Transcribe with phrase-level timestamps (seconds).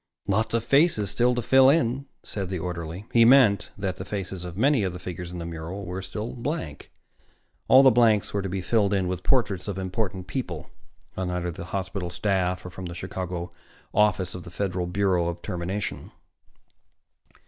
[0.27, 3.05] "Lot of faces still to fill in," said the orderly.
[3.13, 6.33] He meant that the faces of many of the figures in the mural were still
[6.33, 6.91] blank.
[7.67, 10.71] All blanks were to be filled with portraits of important people
[11.15, 13.51] on either the hospital staff or from the Chicago
[13.93, 16.11] Office of the Federal Bureau of Termination.